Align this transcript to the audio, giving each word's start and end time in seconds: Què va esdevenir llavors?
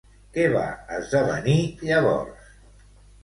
Què 0.35 0.45
va 0.53 0.63
esdevenir 0.99 1.57
llavors? 1.89 2.47